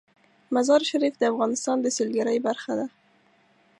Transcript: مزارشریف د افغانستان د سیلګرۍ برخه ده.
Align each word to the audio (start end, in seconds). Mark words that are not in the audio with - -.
مزارشریف 0.55 1.13
د 1.17 1.23
افغانستان 1.31 1.77
د 1.81 1.87
سیلګرۍ 1.95 2.37
برخه 2.47 2.73
ده. 2.79 2.87